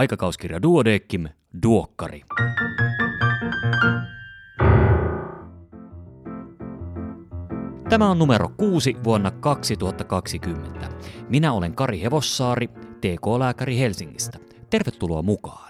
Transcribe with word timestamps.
Aikakauskirja 0.00 0.62
Duodeckim, 0.62 1.28
Duokkari. 1.62 2.22
Tämä 7.88 8.10
on 8.10 8.18
numero 8.18 8.48
6 8.56 8.96
vuonna 9.04 9.30
2020. 9.30 10.88
Minä 11.28 11.52
olen 11.52 11.74
Kari 11.74 12.02
Hevossaari, 12.02 12.68
TK-lääkäri 13.00 13.78
Helsingistä. 13.78 14.38
Tervetuloa 14.70 15.22
mukaan. 15.22 15.69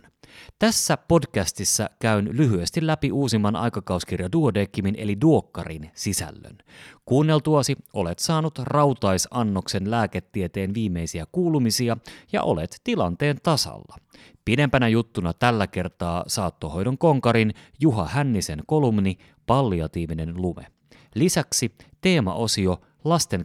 Tässä 0.61 0.97
podcastissa 0.97 1.91
käyn 1.99 2.29
lyhyesti 2.33 2.87
läpi 2.87 3.13
uusimman 3.13 3.57
aikakauskirja 3.57 4.33
Duodeckimin 4.33 4.95
eli 4.99 5.21
Duokkarin 5.21 5.91
sisällön. 5.95 6.59
Kuunneltuasi 7.05 7.77
olet 7.93 8.19
saanut 8.19 8.59
rautaisannoksen 8.59 9.91
lääketieteen 9.91 10.75
viimeisiä 10.75 11.27
kuulumisia 11.33 11.97
ja 12.33 12.43
olet 12.43 12.81
tilanteen 12.85 13.37
tasalla. 13.43 13.97
Pidempänä 14.45 14.89
juttuna 14.89 15.33
tällä 15.33 15.67
kertaa 15.67 16.25
saattohoidon 16.27 16.99
konkarin 16.99 17.55
Juha 17.81 18.05
Hännisen 18.05 18.63
kolumni 18.67 19.19
Palliatiivinen 19.47 20.43
lume. 20.43 20.67
Lisäksi 21.15 21.75
teemaosio 22.01 22.81
lasten 23.05 23.45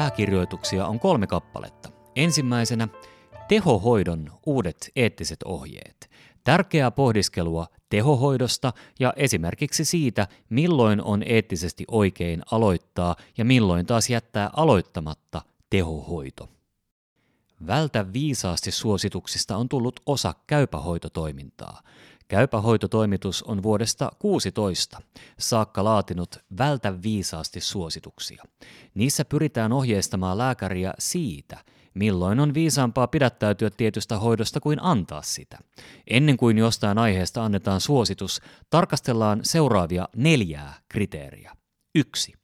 Pääkirjoituksia 0.00 0.86
on 0.86 1.00
kolme 1.00 1.26
kappaletta. 1.26 1.90
Ensimmäisenä 2.16 2.88
tehohoidon 3.48 4.32
uudet 4.46 4.90
eettiset 4.96 5.42
ohjeet. 5.44 6.10
Tärkeää 6.44 6.90
pohdiskelua 6.90 7.66
tehohoidosta 7.88 8.72
ja 9.00 9.12
esimerkiksi 9.16 9.84
siitä, 9.84 10.28
milloin 10.50 11.02
on 11.02 11.22
eettisesti 11.26 11.84
oikein 11.88 12.42
aloittaa 12.50 13.16
ja 13.38 13.44
milloin 13.44 13.86
taas 13.86 14.10
jättää 14.10 14.50
aloittamatta 14.56 15.42
tehohoito. 15.70 16.48
Vältä 17.66 18.12
viisaasti 18.12 18.70
suosituksista 18.70 19.56
on 19.56 19.68
tullut 19.68 20.00
osa 20.06 20.34
käypähoitotoimintaa. 20.46 21.82
Käypähoitotoimitus 22.30 23.42
on 23.42 23.62
vuodesta 23.62 24.12
16 24.18 25.02
saakka 25.38 25.84
laatinut 25.84 26.36
Vältä 26.58 27.02
viisaasti 27.02 27.60
suosituksia. 27.60 28.44
Niissä 28.94 29.24
pyritään 29.24 29.72
ohjeistamaan 29.72 30.38
lääkäriä 30.38 30.94
siitä, 30.98 31.58
milloin 31.94 32.40
on 32.40 32.54
viisaampaa 32.54 33.06
pidättäytyä 33.06 33.70
tietystä 33.70 34.18
hoidosta 34.18 34.60
kuin 34.60 34.82
antaa 34.82 35.22
sitä. 35.22 35.58
Ennen 36.10 36.36
kuin 36.36 36.58
jostain 36.58 36.98
aiheesta 36.98 37.44
annetaan 37.44 37.80
suositus, 37.80 38.40
tarkastellaan 38.70 39.40
seuraavia 39.42 40.08
neljää 40.16 40.74
kriteeriä. 40.88 41.56
1. 41.94 42.34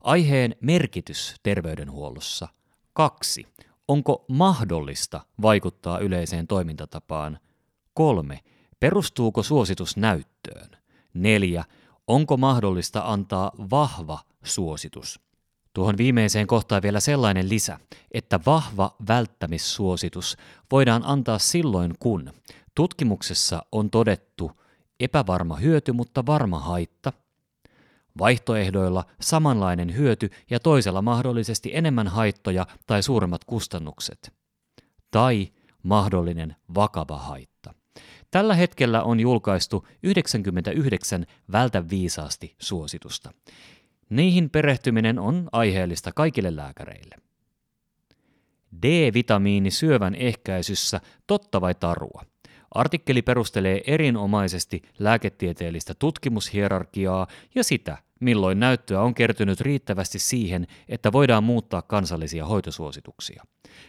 Aiheen 0.00 0.56
merkitys 0.60 1.34
terveydenhuollossa. 1.42 2.48
2. 2.92 3.46
Onko 3.88 4.24
mahdollista 4.28 5.20
vaikuttaa 5.42 5.98
yleiseen 5.98 6.46
toimintatapaan? 6.46 7.38
3. 7.94 8.40
Perustuuko 8.82 9.42
suositus 9.42 9.96
näyttöön? 9.96 10.70
4. 11.14 11.64
Onko 12.06 12.36
mahdollista 12.36 13.02
antaa 13.04 13.52
vahva 13.70 14.18
suositus? 14.44 15.20
Tuohon 15.72 15.98
viimeiseen 15.98 16.46
kohtaan 16.46 16.82
vielä 16.82 17.00
sellainen 17.00 17.48
lisä, 17.48 17.78
että 18.12 18.40
vahva 18.46 18.96
välttämissuositus 19.08 20.36
voidaan 20.70 21.02
antaa 21.04 21.38
silloin, 21.38 21.94
kun 22.00 22.32
tutkimuksessa 22.74 23.62
on 23.72 23.90
todettu 23.90 24.52
epävarma 25.00 25.56
hyöty, 25.56 25.92
mutta 25.92 26.26
varma 26.26 26.58
haitta, 26.58 27.12
vaihtoehdoilla 28.18 29.04
samanlainen 29.20 29.96
hyöty 29.96 30.30
ja 30.50 30.60
toisella 30.60 31.02
mahdollisesti 31.02 31.70
enemmän 31.74 32.08
haittoja 32.08 32.66
tai 32.86 33.02
suuremmat 33.02 33.44
kustannukset, 33.44 34.32
tai 35.10 35.52
mahdollinen 35.82 36.56
vakava 36.74 37.18
haitta. 37.18 37.74
Tällä 38.32 38.54
hetkellä 38.54 39.02
on 39.02 39.20
julkaistu 39.20 39.86
99 40.02 41.26
vältä 41.52 41.88
viisaasti 41.90 42.54
suositusta. 42.58 43.30
Niihin 44.10 44.50
perehtyminen 44.50 45.18
on 45.18 45.48
aiheellista 45.52 46.12
kaikille 46.12 46.56
lääkäreille. 46.56 47.16
D-vitamiini 48.82 49.70
syövän 49.70 50.14
ehkäisyssä 50.14 51.00
totta 51.26 51.60
vai 51.60 51.74
tarua? 51.74 52.22
Artikkeli 52.70 53.22
perustelee 53.22 53.82
erinomaisesti 53.86 54.82
lääketieteellistä 54.98 55.94
tutkimushierarkiaa 55.98 57.26
ja 57.54 57.64
sitä, 57.64 57.98
milloin 58.20 58.60
näyttöä 58.60 59.02
on 59.02 59.14
kertynyt 59.14 59.60
riittävästi 59.60 60.18
siihen, 60.18 60.66
että 60.88 61.12
voidaan 61.12 61.44
muuttaa 61.44 61.82
kansallisia 61.82 62.46
hoitosuosituksia. 62.46 63.44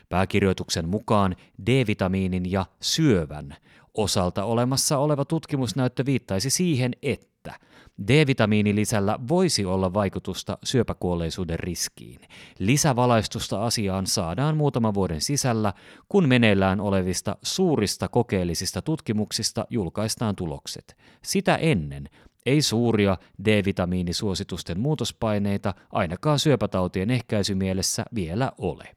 Pääkirjoituksen 0.09 0.89
mukaan 0.89 1.35
D-vitamiinin 1.65 2.51
ja 2.51 2.65
syövän 2.81 3.55
osalta 3.93 4.43
olemassa 4.43 4.97
oleva 4.97 5.25
tutkimusnäyttö 5.25 6.05
viittaisi 6.05 6.49
siihen, 6.49 6.91
että 7.01 7.59
D-vitamiinilisällä 8.07 9.19
voisi 9.27 9.65
olla 9.65 9.93
vaikutusta 9.93 10.57
syöpäkuolleisuuden 10.63 11.59
riskiin. 11.59 12.19
Lisävalaistusta 12.59 13.65
asiaan 13.65 14.07
saadaan 14.07 14.57
muutaman 14.57 14.93
vuoden 14.93 15.21
sisällä, 15.21 15.73
kun 16.09 16.27
meneillään 16.27 16.79
olevista 16.79 17.37
suurista 17.41 18.07
kokeellisista 18.07 18.81
tutkimuksista 18.81 19.65
julkaistaan 19.69 20.35
tulokset. 20.35 20.97
Sitä 21.21 21.55
ennen 21.55 22.09
ei 22.45 22.61
suuria 22.61 23.17
D-vitamiinisuositusten 23.45 24.79
muutospaineita 24.79 25.73
ainakaan 25.91 26.39
syöpätautien 26.39 27.11
ehkäisymielessä 27.11 28.05
vielä 28.15 28.51
ole. 28.57 28.95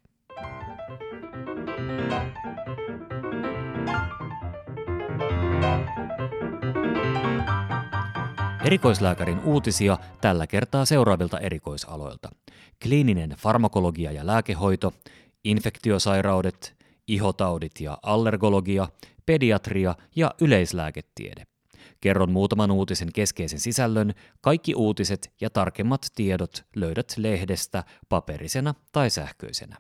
Erikoislääkärin 8.67 9.41
uutisia 9.45 9.99
tällä 10.21 10.47
kertaa 10.47 10.85
seuraavilta 10.85 11.39
erikoisaloilta. 11.39 12.29
Kliininen 12.83 13.31
farmakologia 13.31 14.13
ja 14.13 14.27
lääkehoito, 14.27 14.93
infektiosairaudet, 15.45 16.77
ihotaudit 17.07 17.81
ja 17.81 17.99
allergologia, 18.03 18.89
pediatria 19.27 19.95
ja 20.17 20.35
yleislääketiede. 20.41 21.47
Kerron 22.01 22.31
muutaman 22.31 22.71
uutisen 22.71 23.13
keskeisen 23.13 23.61
sisällön, 23.61 24.15
kaikki 24.41 24.75
uutiset 24.75 25.33
ja 25.41 25.51
tarkemmat 25.51 26.07
tiedot 26.15 26.65
löydät 26.77 27.15
lehdestä 27.17 27.85
paperisena 28.09 28.75
tai 28.93 29.11
sähköisenä. 29.11 29.77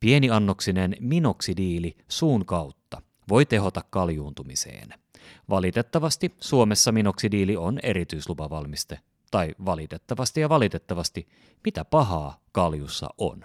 Pieniannoksinen 0.00 0.96
minoksidiili 1.00 1.96
suun 2.08 2.46
kautta 2.46 3.02
voi 3.28 3.46
tehota 3.46 3.84
kaljuuntumiseen. 3.90 5.05
Valitettavasti 5.50 6.34
Suomessa 6.40 6.92
minoksidiili 6.92 7.56
on 7.56 7.78
erityislupavalmiste. 7.82 8.98
Tai 9.30 9.54
valitettavasti 9.64 10.40
ja 10.40 10.48
valitettavasti, 10.48 11.28
mitä 11.64 11.84
pahaa 11.84 12.40
kaljussa 12.52 13.08
on. 13.18 13.44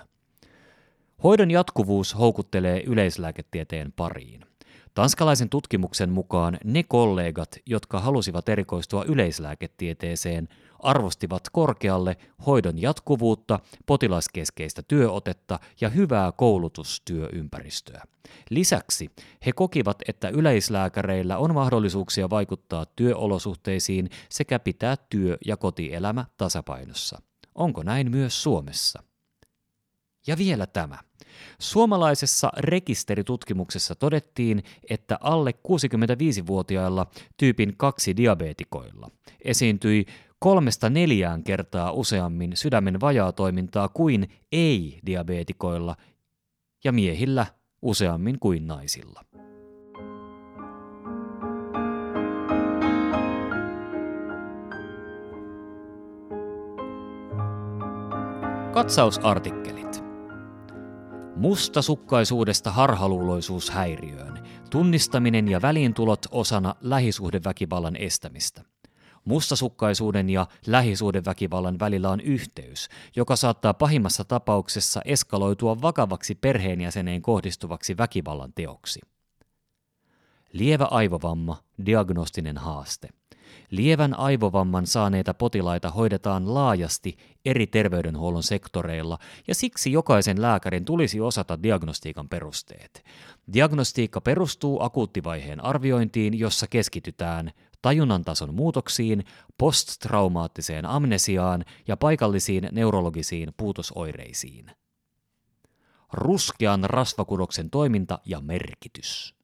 Hoidon 1.24 1.52
jatkuvuus 1.52 2.18
houkuttelee 2.18 2.84
yleislääketieteen 2.86 3.92
pariin. 3.92 4.46
Tanskalaisen 4.94 5.50
tutkimuksen 5.50 6.10
mukaan 6.10 6.58
ne 6.64 6.84
kollegat, 6.84 7.50
jotka 7.66 8.00
halusivat 8.00 8.50
erikoistua 8.50 9.04
yleislääketieteeseen, 9.04 10.48
arvostivat 10.84 11.44
korkealle 11.52 12.18
hoidon 12.46 12.82
jatkuvuutta, 12.82 13.60
potilaskeskeistä 13.86 14.82
työotetta 14.88 15.60
ja 15.82 15.90
hyvää 15.90 16.32
koulutustyöympäristöä. 16.32 18.04
Lisäksi 18.50 19.10
he 19.46 19.52
kokivat, 19.52 19.98
että 20.08 20.30
yleislääkäreillä 20.30 21.38
on 21.38 21.54
mahdollisuuksia 21.54 22.30
vaikuttaa 22.30 22.86
työolosuhteisiin 22.86 24.10
sekä 24.30 24.60
pitää 24.60 24.96
työ- 25.10 25.38
ja 25.46 25.58
kotielämä 25.58 26.26
tasapainossa. 26.38 27.22
Onko 27.56 27.84
näin 27.84 28.12
myös 28.12 28.44
Suomessa? 28.44 29.04
Ja 30.28 30.38
vielä 30.38 30.68
tämä. 30.68 30.98
Suomalaisessa 31.60 32.50
rekisteritutkimuksessa 32.58 33.96
todettiin, 33.96 34.64
että 34.90 35.18
alle 35.22 35.52
65-vuotiailla 35.52 37.08
tyypin 37.38 37.74
2 37.78 38.18
diabetikoilla 38.18 39.10
esiintyi 39.46 40.06
kolmesta 40.44 40.90
neljään 40.90 41.44
kertaa 41.44 41.92
useammin 41.92 42.58
sydämen 42.58 43.02
vajaatoimintaa 43.02 43.90
kuin 43.90 44.30
ei-diabetikoilla 44.52 45.96
ja 46.84 46.92
miehillä 46.92 47.46
useammin 47.82 48.40
kuin 48.40 48.68
naisilla. 48.68 49.22
Katsausartikkelit. 58.74 60.04
Mustasukkaisuudesta 61.36 62.72
harhaluuloisuushäiriöön. 62.72 64.48
Tunnistaminen 64.70 65.48
ja 65.48 65.62
väliintulot 65.62 66.26
osana 66.32 66.76
lähisuhdeväkivallan 66.82 67.96
estämistä. 67.96 68.71
Mustasukkaisuuden 69.26 70.30
ja 70.30 70.48
lähisuhdeväkivallan 70.68 71.80
välillä 71.80 72.10
on 72.10 72.22
yhteys, 72.22 72.90
joka 73.16 73.36
saattaa 73.36 73.74
pahimmassa 73.74 74.24
tapauksessa 74.24 75.02
eskaloitua 75.06 75.82
vakavaksi 75.82 76.36
perheenjäseneen 76.36 77.22
kohdistuvaksi 77.22 77.98
väkivallan 77.98 78.54
teoksi. 78.54 79.00
Lievä 80.54 80.88
aivovamma, 80.92 81.64
diagnostinen 81.86 82.58
haaste. 82.58 83.10
Lievän 83.72 84.20
aivovamman 84.20 84.88
saaneita 84.88 85.34
potilaita 85.34 85.90
hoidetaan 85.90 86.54
laajasti 86.54 87.18
eri 87.46 87.68
terveydenhuollon 87.68 88.44
sektoreilla 88.44 89.18
ja 89.48 89.56
siksi 89.56 89.92
jokaisen 89.92 90.42
lääkärin 90.42 90.86
tulisi 90.86 91.22
osata 91.22 91.64
diagnostiikan 91.64 92.30
perusteet. 92.30 93.04
Diagnostiikka 93.54 94.22
perustuu 94.22 94.84
akuuttivaiheen 94.84 95.64
arviointiin, 95.64 96.40
jossa 96.40 96.68
keskitytään 96.68 97.52
tajunnan 97.82 98.24
tason 98.24 98.54
muutoksiin, 98.54 99.24
posttraumaattiseen 99.58 100.86
amnesiaan 100.86 101.66
ja 101.88 101.98
paikallisiin 101.98 102.68
neurologisiin 102.72 103.54
puutosoireisiin. 103.58 104.72
Ruskean 106.14 106.84
rasvakudoksen 106.84 107.70
toiminta 107.70 108.20
ja 108.26 108.42
merkitys. 108.42 109.36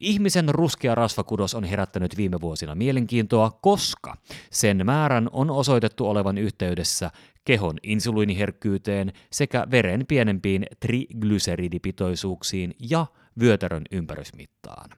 Ihmisen 0.00 0.48
ruskea 0.48 0.94
rasvakudos 0.94 1.54
on 1.54 1.64
herättänyt 1.64 2.16
viime 2.16 2.40
vuosina 2.40 2.74
mielenkiintoa, 2.74 3.50
koska 3.50 4.16
sen 4.50 4.86
määrän 4.86 5.28
on 5.32 5.50
osoitettu 5.50 6.08
olevan 6.08 6.38
yhteydessä 6.38 7.10
kehon 7.44 7.78
insuliiniherkkyyteen 7.82 9.12
sekä 9.30 9.66
veren 9.70 10.06
pienempiin 10.08 10.66
triglyseridipitoisuuksiin 10.80 12.74
ja 12.90 13.06
vyötärön 13.40 13.84
ympärysmittaan. 13.90 14.90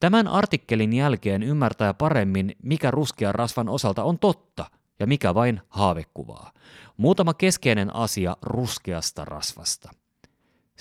Tämän 0.00 0.28
artikkelin 0.28 0.92
jälkeen 0.92 1.42
ymmärtää 1.42 1.94
paremmin, 1.94 2.56
mikä 2.62 2.90
ruskean 2.90 3.34
rasvan 3.34 3.68
osalta 3.68 4.04
on 4.04 4.18
totta 4.18 4.66
ja 4.98 5.06
mikä 5.06 5.34
vain 5.34 5.60
haavekuvaa. 5.68 6.52
Muutama 6.96 7.34
keskeinen 7.34 7.94
asia 7.96 8.36
ruskeasta 8.42 9.24
rasvasta– 9.24 9.90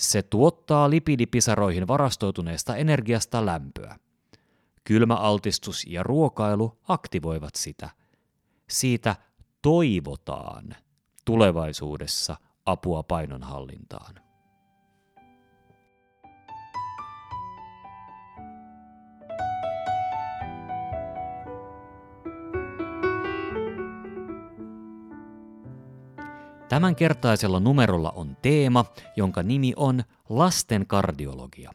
se 0.01 0.21
tuottaa 0.21 0.89
lipidipisaroihin 0.89 1.87
varastoituneesta 1.87 2.75
energiasta 2.75 3.45
lämpöä. 3.45 3.99
Kylmäaltistus 4.83 5.85
ja 5.87 6.03
ruokailu 6.03 6.79
aktivoivat 6.87 7.55
sitä. 7.55 7.89
Siitä 8.69 9.15
toivotaan 9.61 10.75
tulevaisuudessa 11.25 12.37
apua 12.65 13.03
painonhallintaan. 13.03 14.15
Tämänkertaisella 26.71 27.59
numerolla 27.59 28.11
on 28.15 28.37
teema, 28.41 28.85
jonka 29.15 29.43
nimi 29.43 29.73
on 29.75 30.03
lasten 30.29 30.87
kardiologia. 30.87 31.71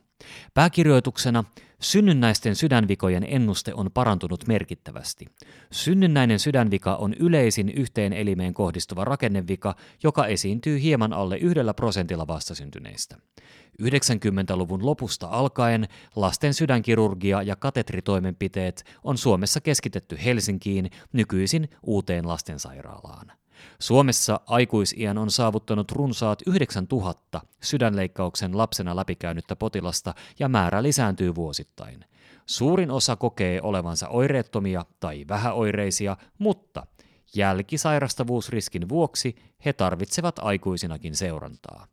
Pääkirjoituksena 0.55 1.45
synnynnäisten 1.81 2.57
sydänvikojen 2.57 3.27
ennuste 3.29 3.75
on 3.75 3.91
parantunut 3.95 4.47
merkittävästi. 4.47 5.27
Synnynnäinen 5.73 6.39
sydänvika 6.39 6.97
on 6.97 7.15
yleisin 7.15 7.69
yhteen 7.69 8.13
elimeen 8.13 8.55
kohdistuva 8.55 9.05
rakennevika, 9.05 9.75
joka 10.03 10.27
esiintyy 10.27 10.83
hieman 10.83 11.13
alle 11.13 11.37
yhdellä 11.37 11.75
prosentilla 11.75 12.27
vastasyntyneistä. 12.27 13.17
90-luvun 13.83 14.87
lopusta 14.87 15.29
alkaen 15.29 15.89
lasten 16.15 16.55
sydänkirurgia 16.55 17.43
ja 17.43 17.57
katetritoimenpiteet 17.57 18.85
on 19.05 19.19
Suomessa 19.19 19.61
keskitetty 19.61 20.19
Helsinkiin, 20.25 20.91
nykyisin 21.13 21.69
uuteen 21.83 22.29
lastensairaalaan. 22.29 23.33
Suomessa 23.79 24.41
aikuisiän 24.47 25.19
on 25.19 25.31
saavuttanut 25.31 25.93
runsaat 25.93 26.43
9000 26.47 27.41
sydänleikkauksen 27.63 28.59
lapsena 28.59 28.97
läpikäynyttä 28.97 29.57
potilasta 29.57 30.15
ja 30.39 30.49
määrä 30.49 30.83
lisääntyy 30.83 31.35
vuosittain. 31.35 32.05
Suurin 32.47 32.91
osa 32.91 33.17
kokee 33.17 33.61
olevansa 33.63 34.09
oireettomia 34.09 34.85
tai 35.01 35.25
vähäoireisia, 35.29 36.17
mutta 36.39 36.87
jälkisairastavuusriskin 37.35 38.89
vuoksi 38.89 39.37
he 39.65 39.73
tarvitsevat 39.73 40.39
aikuisinakin 40.39 41.17
seurantaa. 41.17 41.87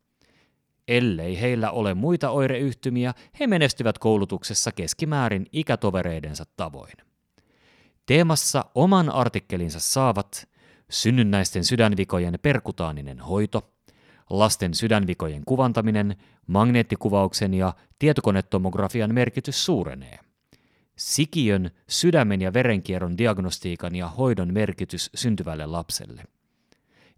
Ellei 0.88 1.42
heillä 1.42 1.71
ole 1.71 1.94
muita 1.94 2.30
oireyhtymiä, 2.30 3.13
he 3.39 3.48
menestyvät 3.48 4.00
koulutuksessa 4.00 4.71
keskimäärin 4.71 5.45
ikätovereidensa 5.51 6.44
tavoin. 6.57 6.94
Teemassa 8.06 8.65
oman 8.75 9.10
artikkelinsa 9.10 9.80
saavat 9.80 10.50
synnynnäisten 10.93 11.63
sydänvikojen 11.63 12.39
perkutaaninen 12.41 13.19
hoito, 13.19 13.73
lasten 14.29 14.73
sydänvikojen 14.73 15.45
kuvantaminen, 15.45 16.15
magneettikuvauksen 16.47 17.53
ja 17.53 17.73
tietokonetomografian 17.99 19.13
merkitys 19.13 19.65
suurenee. 19.65 20.19
Sikiön, 20.95 21.71
sydämen 21.87 22.41
ja 22.41 22.53
verenkierron 22.53 23.17
diagnostiikan 23.17 23.95
ja 23.95 24.07
hoidon 24.07 24.53
merkitys 24.53 25.09
syntyvälle 25.15 25.65
lapselle. 25.65 26.23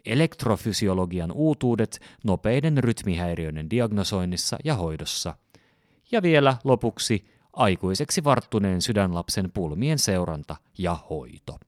Elektrofysiologian 0.06 1.32
uutuudet 1.32 2.00
nopeiden 2.24 2.78
rytmihäiriöiden 2.78 3.70
diagnosoinnissa 3.70 4.58
ja 4.64 4.76
hoidossa. 4.76 5.38
Ja 6.12 6.22
vielä 6.22 6.58
lopuksi 6.64 7.26
aikuiseksi 7.54 8.24
varttuneen 8.24 8.82
sydänlapsen 8.82 9.52
pulmien 9.52 10.00
seuranta 10.00 10.56
ja 10.78 10.98
hoito. 11.10 11.60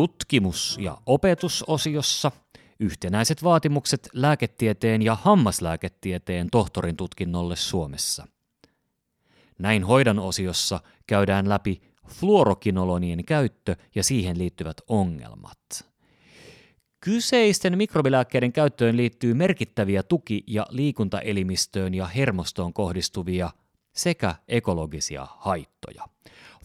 Tutkimus- 0.00 0.78
ja 0.80 0.98
opetusosiossa 1.06 2.32
yhtenäiset 2.78 3.44
vaatimukset 3.44 4.08
lääketieteen 4.12 5.02
ja 5.02 5.14
hammaslääketieteen 5.14 6.48
tohtorin 6.50 6.96
tutkinnolle 6.96 7.56
Suomessa. 7.56 8.26
Näin 9.58 9.84
hoidan 9.84 10.18
osiossa 10.18 10.80
käydään 11.06 11.48
läpi 11.48 11.80
fluorokinolonien 12.08 13.24
käyttö 13.24 13.76
ja 13.94 14.04
siihen 14.04 14.38
liittyvät 14.38 14.76
ongelmat. 14.88 15.58
Kyseisten 17.00 17.78
mikrobilääkkeiden 17.78 18.52
käyttöön 18.52 18.96
liittyy 18.96 19.34
merkittäviä 19.34 20.02
tuki- 20.02 20.44
ja 20.46 20.66
liikuntaelimistöön 20.70 21.94
ja 21.94 22.06
hermostoon 22.06 22.72
kohdistuvia 22.72 23.50
sekä 24.02 24.34
ekologisia 24.48 25.26
haittoja. 25.38 26.04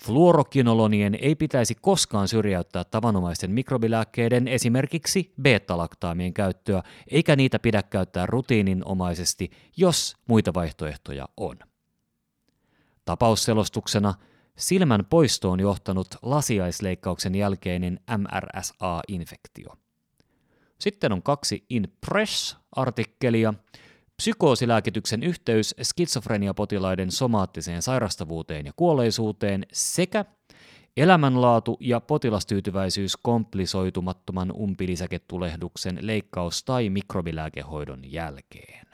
Fluorokinolonien 0.06 1.18
ei 1.22 1.36
pitäisi 1.36 1.76
koskaan 1.82 2.28
syrjäyttää 2.28 2.84
tavanomaisten 2.84 3.52
mikrobilääkkeiden 3.52 4.48
esimerkiksi 4.48 5.34
beta-laktaamien 5.42 6.34
käyttöä, 6.34 6.84
eikä 7.12 7.36
niitä 7.36 7.60
pidä 7.60 7.84
käyttää 7.84 8.26
rutiininomaisesti, 8.26 9.52
jos 9.78 10.16
muita 10.28 10.54
vaihtoehtoja 10.54 11.30
on. 11.38 11.58
Tapausselostuksena 13.06 14.14
silmän 14.58 15.06
poistoon 15.10 15.60
johtanut 15.60 16.08
lasiaisleikkauksen 16.22 17.36
jälkeinen 17.36 18.00
MRSA-infektio. 18.18 19.78
Sitten 20.80 21.12
on 21.12 21.24
kaksi 21.24 21.66
In 21.70 21.94
Press-artikkelia, 22.06 23.54
psykoosilääkityksen 24.18 25.24
yhteys 25.24 25.76
skitsofreniapotilaiden 25.82 27.12
somaattiseen 27.12 27.82
sairastavuuteen 27.82 28.66
ja 28.66 28.72
kuolleisuuteen 28.76 29.66
sekä 29.74 30.26
elämänlaatu 30.98 31.78
ja 31.80 32.00
potilastyytyväisyys 32.00 33.18
komplisoitumattoman 33.18 34.52
umpilisäketulehduksen 34.52 36.00
leikkaus- 36.02 36.64
tai 36.64 36.90
mikrobilääkehoidon 36.90 38.12
jälkeen. 38.12 38.88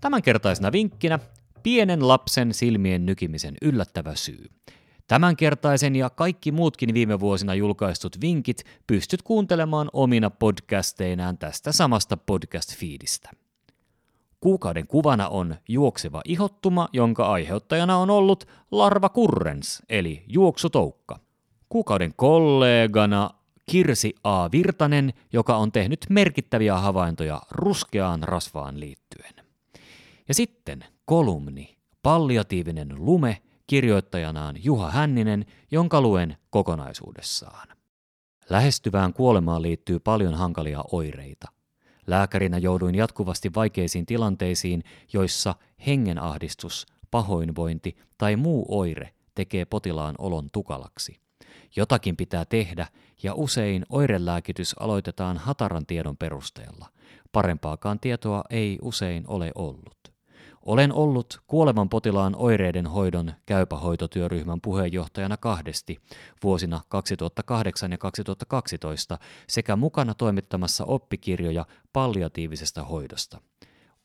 Tämänkertaisena 0.00 0.72
vinkkinä 0.72 1.18
pienen 1.62 2.08
lapsen 2.08 2.54
silmien 2.54 3.06
nykimisen 3.06 3.54
yllättävä 3.62 4.14
syy– 4.14 4.46
Tämänkertaisen 5.10 5.96
ja 5.96 6.10
kaikki 6.10 6.52
muutkin 6.52 6.94
viime 6.94 7.20
vuosina 7.20 7.54
julkaistut 7.54 8.20
vinkit 8.20 8.64
pystyt 8.86 9.22
kuuntelemaan 9.22 9.90
omina 9.92 10.30
podcasteinaan 10.30 11.38
tästä 11.38 11.72
samasta 11.72 12.16
podcast-fiidistä. 12.16 13.30
Kuukauden 14.40 14.86
kuvana 14.86 15.28
on 15.28 15.56
juokseva 15.68 16.20
ihottuma, 16.24 16.88
jonka 16.92 17.32
aiheuttajana 17.32 17.96
on 17.96 18.10
ollut 18.10 18.48
larva 18.70 19.08
kurrens, 19.08 19.82
eli 19.88 20.24
juoksutoukka. 20.28 21.18
Kuukauden 21.68 22.14
kollegana 22.16 23.30
Kirsi 23.70 24.14
A. 24.24 24.50
Virtanen, 24.52 25.12
joka 25.32 25.56
on 25.56 25.72
tehnyt 25.72 26.06
merkittäviä 26.10 26.76
havaintoja 26.76 27.42
ruskeaan 27.50 28.22
rasvaan 28.22 28.80
liittyen. 28.80 29.34
Ja 30.28 30.34
sitten 30.34 30.84
kolumni 31.04 31.76
Palliatiivinen 32.02 32.88
lume, 32.98 33.42
kirjoittajanaan 33.70 34.64
Juha 34.64 34.90
Hänninen, 34.90 35.46
jonka 35.70 36.00
luen 36.00 36.36
kokonaisuudessaan. 36.50 37.68
Lähestyvään 38.48 39.12
kuolemaan 39.12 39.62
liittyy 39.62 39.98
paljon 39.98 40.34
hankalia 40.34 40.84
oireita. 40.92 41.48
Lääkärinä 42.06 42.58
jouduin 42.58 42.94
jatkuvasti 42.94 43.50
vaikeisiin 43.54 44.06
tilanteisiin, 44.06 44.84
joissa 45.12 45.54
hengenahdistus, 45.86 46.86
pahoinvointi 47.10 47.96
tai 48.18 48.36
muu 48.36 48.66
oire 48.78 49.14
tekee 49.34 49.64
potilaan 49.64 50.14
olon 50.18 50.48
tukalaksi. 50.52 51.20
Jotakin 51.76 52.16
pitää 52.16 52.44
tehdä 52.44 52.86
ja 53.22 53.34
usein 53.34 53.86
oirelääkitys 53.90 54.74
aloitetaan 54.80 55.36
hataran 55.36 55.86
tiedon 55.86 56.16
perusteella. 56.16 56.86
Parempaakaan 57.32 58.00
tietoa 58.00 58.44
ei 58.50 58.78
usein 58.82 59.24
ole 59.26 59.52
ollut. 59.54 60.09
Olen 60.66 60.92
ollut 60.92 61.40
kuolevan 61.46 61.88
potilaan 61.88 62.36
oireiden 62.36 62.86
hoidon 62.86 63.32
käypähoitotyöryhmän 63.46 64.60
puheenjohtajana 64.60 65.36
kahdesti 65.36 66.00
vuosina 66.42 66.80
2008 66.88 67.92
ja 67.92 67.98
2012 67.98 69.18
sekä 69.48 69.76
mukana 69.76 70.14
toimittamassa 70.14 70.84
oppikirjoja 70.84 71.66
palliatiivisesta 71.92 72.84
hoidosta. 72.84 73.40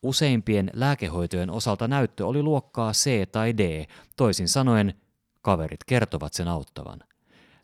Useimpien 0.04 0.72
lääkehoitojen 0.74 1.50
osalta 1.50 1.88
näyttö 1.88 2.28
oli 2.28 2.44
luokkaa 2.44 2.92
C 2.92 3.32
tai 3.32 3.58
D, 3.58 3.86
toisin 4.18 4.48
sanoen 4.48 4.94
kaverit 5.42 5.84
kertovat 5.84 6.34
sen 6.34 6.48
auttavan. 6.48 7.00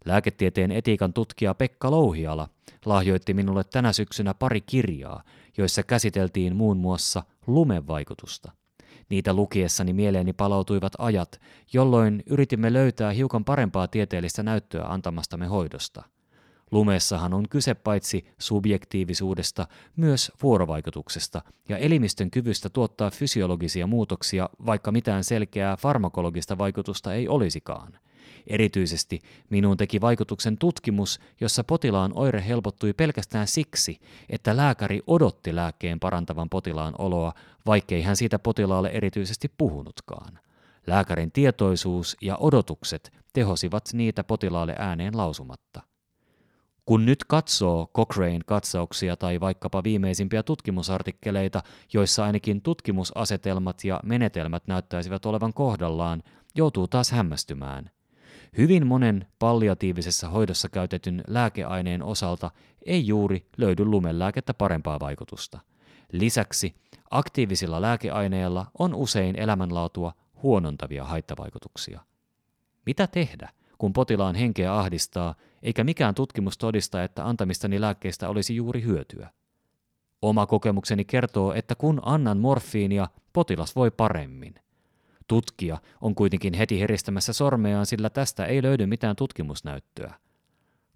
Lääketieteen 0.05 0.71
etiikan 0.71 1.13
tutkija 1.13 1.53
Pekka 1.53 1.91
Louhiala 1.91 2.49
lahjoitti 2.85 3.33
minulle 3.33 3.63
tänä 3.63 3.93
syksynä 3.93 4.33
pari 4.33 4.61
kirjaa, 4.61 5.23
joissa 5.57 5.83
käsiteltiin 5.83 6.55
muun 6.55 6.77
muassa 6.77 7.23
lumevaikutusta. 7.47 8.51
Niitä 9.11 9.33
lukiessani 9.33 9.93
mieleeni 9.93 10.33
palautuivat 10.33 10.93
ajat, 10.97 11.41
jolloin 11.73 12.23
yritimme 12.25 12.73
löytää 12.73 13.11
hiukan 13.11 13.45
parempaa 13.45 13.87
tieteellistä 13.87 14.43
näyttöä 14.43 14.85
antamastamme 14.85 15.47
hoidosta. 15.47 16.03
Lumessahan 16.71 17.33
on 17.33 17.49
kyse 17.49 17.73
paitsi 17.73 18.25
subjektiivisuudesta, 18.39 19.67
myös 19.95 20.31
vuorovaikutuksesta 20.43 21.41
ja 21.69 21.77
elimistön 21.77 22.31
kyvystä 22.31 22.69
tuottaa 22.69 23.09
fysiologisia 23.11 23.87
muutoksia, 23.87 24.49
vaikka 24.65 24.91
mitään 24.91 25.23
selkeää 25.23 25.77
farmakologista 25.77 26.57
vaikutusta 26.57 27.13
ei 27.13 27.27
olisikaan– 27.27 27.97
Erityisesti 28.47 29.19
minuun 29.49 29.77
teki 29.77 30.01
vaikutuksen 30.01 30.57
tutkimus, 30.57 31.19
jossa 31.41 31.63
potilaan 31.63 32.11
oire 32.15 32.43
helpottui 32.47 32.93
pelkästään 32.93 33.47
siksi, 33.47 33.99
että 34.29 34.57
lääkäri 34.57 35.01
odotti 35.07 35.55
lääkkeen 35.55 35.99
parantavan 35.99 36.49
potilaan 36.49 36.93
oloa, 36.97 37.33
vaikkei 37.65 38.01
hän 38.01 38.15
siitä 38.15 38.39
potilaalle 38.39 38.89
erityisesti 38.89 39.51
puhunutkaan. 39.57 40.39
Lääkärin 40.87 41.31
tietoisuus 41.31 42.17
ja 42.21 42.37
odotukset 42.37 43.11
tehosivat 43.33 43.83
niitä 43.93 44.23
potilaalle 44.23 44.75
ääneen 44.77 45.17
lausumatta. 45.17 45.81
Kun 46.85 47.05
nyt 47.05 47.23
katsoo 47.23 47.91
Cochrane-katsauksia 47.97 49.15
tai 49.19 49.39
vaikkapa 49.39 49.83
viimeisimpiä 49.83 50.43
tutkimusartikkeleita, 50.43 51.63
joissa 51.93 52.25
ainakin 52.25 52.61
tutkimusasetelmat 52.61 53.83
ja 53.83 53.99
menetelmät 54.03 54.67
näyttäisivät 54.67 55.25
olevan 55.25 55.53
kohdallaan, 55.53 56.23
joutuu 56.55 56.87
taas 56.87 57.11
hämmästymään– 57.11 57.89
Hyvin 58.57 58.87
monen 58.87 59.27
palliatiivisessa 59.39 60.29
hoidossa 60.29 60.69
käytetyn 60.69 61.23
lääkeaineen 61.27 62.03
osalta 62.03 62.51
ei 62.85 63.07
juuri 63.07 63.45
löydy 63.57 63.85
lumelääkettä 63.85 64.53
parempaa 64.53 64.99
vaikutusta. 64.99 65.59
Lisäksi 66.11 66.75
aktiivisilla 67.11 67.81
lääkeaineilla 67.81 68.65
on 68.79 68.95
usein 68.95 69.35
elämänlaatua 69.35 70.13
huonontavia 70.43 71.03
haittavaikutuksia. 71.03 72.01
Mitä 72.85 73.07
tehdä, 73.07 73.49
kun 73.77 73.93
potilaan 73.93 74.35
henkeä 74.35 74.75
ahdistaa, 74.75 75.35
eikä 75.63 75.83
mikään 75.83 76.15
tutkimus 76.15 76.57
todista, 76.57 77.03
että 77.03 77.27
antamistani 77.27 77.81
lääkkeistä 77.81 78.29
olisi 78.29 78.55
juuri 78.55 78.83
hyötyä? 78.83 79.29
Oma 80.21 80.45
kokemukseni 80.45 81.05
kertoo, 81.05 81.53
että 81.53 81.75
kun 81.75 82.01
annan 82.03 82.37
morfiinia, 82.37 83.07
potilas 83.33 83.75
voi 83.75 83.91
paremmin– 83.91 84.55
Tutkija 85.27 85.77
on 86.01 86.15
kuitenkin 86.15 86.53
heti 86.53 86.79
heristämässä 86.79 87.33
sormeaan, 87.33 87.85
sillä 87.85 88.09
tästä 88.09 88.45
ei 88.45 88.63
löydy 88.63 88.85
mitään 88.85 89.15
tutkimusnäyttöä. 89.15 90.13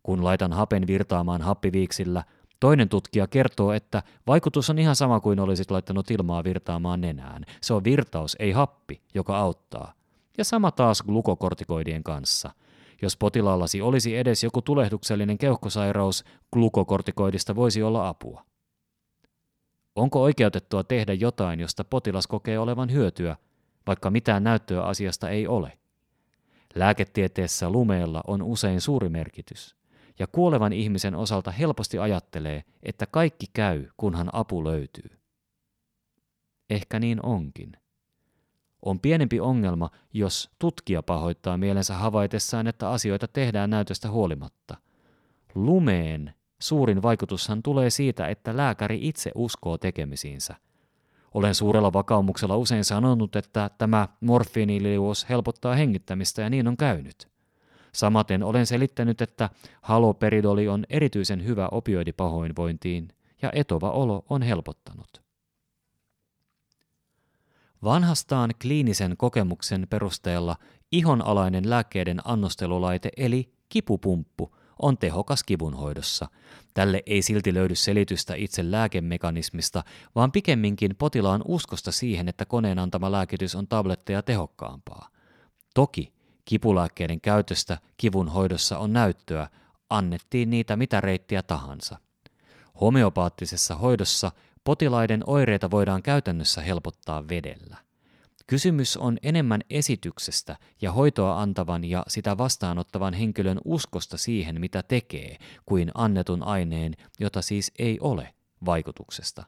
Kun 0.04 0.24
laitan 0.24 0.54
hapen 0.54 0.88
virtaamaan 0.88 1.42
happiviiksillä, 1.42 2.24
toinen 2.60 2.90
tutkija 2.90 3.28
kertoo, 3.28 3.74
että 3.74 4.04
vaikutus 4.28 4.70
on 4.70 4.80
ihan 4.80 4.96
sama 4.96 5.20
kuin 5.20 5.40
olisit 5.40 5.72
laittanut 5.72 6.12
ilmaa 6.12 6.44
virtaamaan 6.44 7.02
nenään. 7.02 7.46
Se 7.62 7.74
on 7.74 7.84
virtaus, 7.84 8.36
ei 8.40 8.52
happi, 8.52 9.02
joka 9.14 9.38
auttaa. 9.38 9.94
Ja 10.38 10.44
sama 10.44 10.72
taas 10.72 11.02
glukokortikoidien 11.04 12.04
kanssa. 12.04 12.52
Jos 13.02 13.18
potilaallasi 13.18 13.82
olisi 13.82 14.18
edes 14.18 14.44
joku 14.44 14.62
tulehduksellinen 14.62 15.38
keuhkosairaus, 15.38 16.24
glukokortikoidista 16.54 17.56
voisi 17.56 17.84
olla 17.84 18.08
apua. 18.08 18.46
Onko 19.96 20.22
oikeutettua 20.22 20.84
tehdä 20.84 21.14
jotain, 21.14 21.60
josta 21.60 21.84
potilas 21.84 22.28
kokee 22.28 22.60
olevan 22.60 22.92
hyötyä, 22.92 23.36
vaikka 23.88 24.12
mitään 24.12 24.44
näyttöä 24.44 24.82
asiasta 24.84 25.30
ei 25.30 25.48
ole. 25.48 25.78
Lääketieteessä 26.76 27.70
lumeella 27.70 28.22
on 28.28 28.42
usein 28.42 28.82
suuri 28.82 29.10
merkitys, 29.10 29.76
ja 30.20 30.28
kuolevan 30.28 30.74
ihmisen 30.74 31.16
osalta 31.16 31.52
helposti 31.52 32.00
ajattelee, 32.00 32.64
että 32.84 33.06
kaikki 33.06 33.46
käy, 33.54 33.86
kunhan 33.98 34.30
apu 34.34 34.64
löytyy. 34.64 35.20
Ehkä 36.70 37.00
niin 37.00 37.26
onkin. 37.26 37.72
On 38.82 39.00
pienempi 39.00 39.40
ongelma, 39.40 39.90
jos 40.14 40.50
tutkija 40.60 41.04
pahoittaa 41.04 41.58
mielensä 41.58 41.96
havaitessaan, 41.96 42.68
että 42.68 42.90
asioita 42.90 43.28
tehdään 43.28 43.70
näytöstä 43.70 44.10
huolimatta. 44.10 44.78
Lumeen 45.56 46.34
suurin 46.60 47.02
vaikutushan 47.02 47.64
tulee 47.64 47.90
siitä, 47.90 48.28
että 48.28 48.58
lääkäri 48.58 49.00
itse 49.08 49.32
uskoo 49.36 49.78
tekemisiinsä– 49.78 50.56
olen 51.36 51.56
suurella 51.56 51.94
vakaumuksella 51.94 52.58
usein 52.58 52.84
sanonut, 52.84 53.36
että 53.36 53.70
tämä 53.78 54.08
morfiiniliuos 54.22 55.30
helpottaa 55.30 55.76
hengittämistä 55.76 56.42
ja 56.42 56.50
niin 56.50 56.68
on 56.68 56.78
käynyt. 56.78 57.28
Samaten 57.94 58.44
olen 58.44 58.66
selittänyt, 58.66 59.22
että 59.22 59.50
haloperidoli 59.82 60.68
on 60.68 60.86
erityisen 60.90 61.46
hyvä 61.46 61.68
opioidipahoinvointiin 61.72 63.08
ja 63.42 63.52
etova 63.54 63.92
olo 63.92 64.26
on 64.30 64.42
helpottanut. 64.42 65.22
Vanhastaan 67.84 68.50
kliinisen 68.62 69.18
kokemuksen 69.18 69.88
perusteella 69.90 70.56
ihonalainen 70.92 71.70
lääkkeiden 71.70 72.22
annostelulaite 72.26 73.10
eli 73.18 73.54
kipupumppu 73.70 74.56
on 74.82 74.98
tehokas 74.98 75.44
kivunhoidossa. 75.44 76.28
Tälle 76.74 77.04
ei 77.06 77.22
silti 77.22 77.54
löydy 77.54 77.76
selitystä 77.76 78.36
itse 78.36 78.72
lääkemekanismista, 78.72 79.84
vaan 80.16 80.32
pikemminkin 80.32 80.96
potilaan 80.96 81.42
uskosta 81.46 81.92
siihen, 81.92 82.30
että 82.30 82.46
koneen 82.46 82.80
antama 82.80 83.12
lääkitys 83.12 83.56
on 83.56 83.68
tabletteja 83.68 84.22
tehokkaampaa. 84.22 85.10
Toki 85.76 86.14
kipulääkkeiden 86.46 87.22
käytöstä 87.22 87.78
kivun 87.98 88.28
hoidossa 88.28 88.78
on 88.78 88.94
näyttöä, 88.94 89.48
annettiin 89.90 90.50
niitä 90.50 90.76
mitä 90.76 91.02
reittiä 91.02 91.44
tahansa. 91.44 91.98
Homeopaattisessa 92.82 93.76
hoidossa 93.76 94.32
potilaiden 94.64 95.24
oireita 95.28 95.72
voidaan 95.72 96.04
käytännössä 96.04 96.62
helpottaa 96.62 97.28
vedellä. 97.28 97.85
Kysymys 98.48 98.98
on 98.98 99.18
enemmän 99.24 99.62
esityksestä 99.70 100.58
ja 100.82 100.92
hoitoa 100.92 101.42
antavan 101.42 101.84
ja 101.84 102.04
sitä 102.08 102.38
vastaanottavan 102.38 103.14
henkilön 103.14 103.60
uskosta 103.66 104.18
siihen, 104.18 104.62
mitä 104.62 104.84
tekee, 104.84 105.38
kuin 105.66 105.92
annetun 105.94 106.44
aineen, 106.44 106.94
jota 107.20 107.42
siis 107.42 107.72
ei 107.80 107.98
ole, 108.00 108.34
vaikutuksesta. 108.66 109.44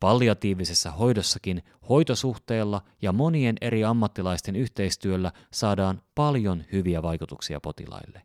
Palliatiivisessa 0.00 0.90
hoidossakin 0.90 1.62
hoitosuhteella 1.88 2.82
ja 3.02 3.12
monien 3.12 3.56
eri 3.60 3.84
ammattilaisten 3.84 4.56
yhteistyöllä 4.56 5.32
saadaan 5.52 6.02
paljon 6.14 6.64
hyviä 6.72 7.02
vaikutuksia 7.02 7.60
potilaille. 7.60 8.22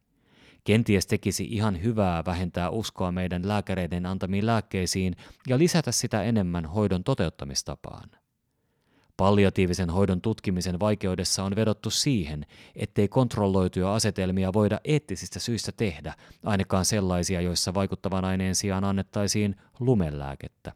Kenties 0.63 1.08
tekisi 1.08 1.48
ihan 1.50 1.84
hyvää 1.84 2.24
vähentää 2.25 2.70
uskoa 2.70 3.12
meidän 3.12 3.48
lääkäreiden 3.48 4.06
antamiin 4.06 4.46
lääkkeisiin 4.46 5.16
ja 5.48 5.58
lisätä 5.58 5.92
sitä 5.92 6.24
enemmän 6.24 6.66
hoidon 6.66 7.04
toteuttamistapaan. 7.04 8.10
Palliatiivisen 9.19 9.89
hoidon 9.89 10.21
tutkimisen 10.21 10.79
vaikeudessa 10.79 11.43
on 11.43 11.55
vedottu 11.55 11.89
siihen, 11.89 12.45
ettei 12.75 13.07
kontrolloituja 13.07 13.93
asetelmia 13.93 14.53
voida 14.53 14.79
eettisistä 14.83 15.39
syistä 15.39 15.71
tehdä, 15.71 16.13
ainakaan 16.43 16.85
sellaisia, 16.85 17.41
joissa 17.41 17.73
vaikuttavan 17.73 18.25
aineen 18.25 18.55
sijaan 18.55 18.83
annettaisiin 18.83 19.55
lumelääkettä. 19.79 20.73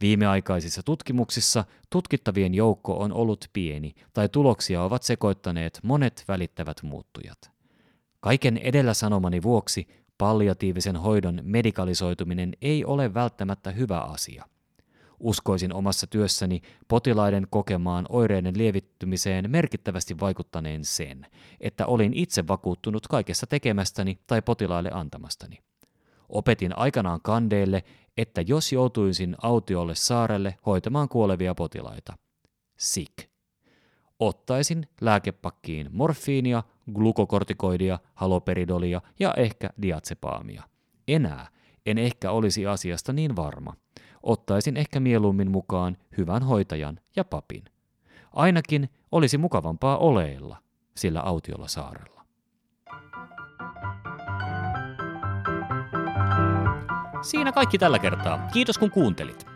Viimeaikaisissa 0.00 0.82
tutkimuksissa 0.82 1.64
tutkittavien 1.90 2.54
joukko 2.54 2.98
on 2.98 3.12
ollut 3.12 3.44
pieni 3.52 3.94
tai 4.12 4.28
tuloksia 4.28 4.82
ovat 4.82 5.02
sekoittaneet 5.02 5.80
monet 5.82 6.24
välittävät 6.28 6.82
muuttujat. 6.82 7.50
Kaiken 8.20 8.58
edellä 8.58 8.94
sanomani 8.94 9.42
vuoksi 9.42 9.88
palliatiivisen 10.18 10.96
hoidon 10.96 11.40
medikalisoituminen 11.42 12.52
ei 12.62 12.84
ole 12.84 13.14
välttämättä 13.14 13.70
hyvä 13.70 14.00
asia– 14.00 14.44
Uskoisin 15.20 15.74
omassa 15.74 16.06
työssäni 16.06 16.62
potilaiden 16.88 17.46
kokemaan 17.50 18.06
oireiden 18.08 18.58
lievittymiseen 18.58 19.50
merkittävästi 19.50 20.20
vaikuttaneen 20.20 20.84
sen, 20.84 21.26
että 21.60 21.86
olin 21.86 22.14
itse 22.14 22.48
vakuuttunut 22.48 23.06
kaikessa 23.06 23.46
tekemästäni 23.46 24.18
tai 24.26 24.42
potilaille 24.42 24.90
antamastani. 24.92 25.58
Opetin 26.28 26.78
aikanaan 26.78 27.20
kandeille, 27.22 27.84
että 28.16 28.40
jos 28.40 28.72
joutuisin 28.72 29.36
autiolle 29.42 29.94
saarelle 29.94 30.58
hoitamaan 30.66 31.08
kuolevia 31.08 31.54
potilaita. 31.54 32.16
Sick. 32.78 33.12
Ottaisin 34.18 34.88
lääkepakkiin 35.00 35.88
morfiinia, 35.92 36.62
glukokortikoidia, 36.92 37.98
haloperidolia 38.14 39.00
ja 39.20 39.34
ehkä 39.36 39.70
diatsepaamia. 39.82 40.62
Enää 41.08 41.46
en 41.86 41.98
ehkä 41.98 42.30
olisi 42.30 42.66
asiasta 42.66 43.12
niin 43.12 43.36
varma. 43.36 43.76
Ottaisin 44.24 44.76
ehkä 44.76 45.00
mieluummin 45.00 45.50
mukaan 45.50 45.96
hyvän 46.18 46.42
hoitajan 46.42 47.00
ja 47.16 47.24
papin. 47.24 47.64
Ainakin 48.32 48.88
olisi 49.12 49.38
mukavampaa 49.38 49.98
oleilla 49.98 50.56
sillä 50.96 51.20
autiolla 51.20 51.68
saarella. 51.68 52.24
Siinä 57.22 57.52
kaikki 57.52 57.78
tällä 57.78 57.98
kertaa. 57.98 58.48
Kiitos 58.52 58.78
kun 58.78 58.90
kuuntelit. 58.90 59.46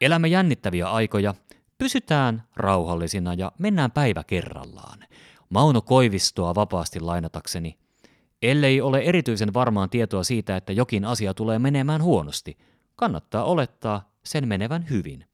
Elämme 0.00 0.28
jännittäviä 0.28 0.88
aikoja. 0.88 1.34
Pysytään 1.78 2.42
rauhallisina 2.56 3.34
ja 3.34 3.52
mennään 3.58 3.90
päivä 3.90 4.24
kerrallaan. 4.24 4.98
Mauno 5.48 5.80
Koivistoa 5.82 6.54
vapaasti 6.54 7.00
lainatakseni. 7.00 7.78
Ellei 8.42 8.80
ole 8.80 8.98
erityisen 8.98 9.54
varmaan 9.54 9.90
tietoa 9.90 10.24
siitä, 10.24 10.56
että 10.56 10.72
jokin 10.72 11.04
asia 11.04 11.34
tulee 11.34 11.58
menemään 11.58 12.02
huonosti, 12.02 12.56
kannattaa 12.96 13.44
olettaa 13.44 14.10
sen 14.24 14.48
menevän 14.48 14.90
hyvin. 14.90 15.24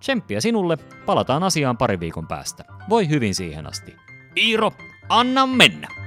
Tsemppiä 0.00 0.40
sinulle, 0.40 0.76
palataan 1.06 1.42
asiaan 1.42 1.76
pari 1.76 2.00
viikon 2.00 2.26
päästä. 2.26 2.64
Voi 2.88 3.08
hyvin 3.08 3.34
siihen 3.34 3.66
asti. 3.66 3.96
Iiro, 4.36 4.72
anna 5.08 5.46
mennä! 5.46 6.05